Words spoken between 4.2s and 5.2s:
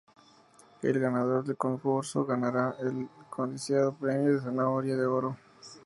de zanahoria de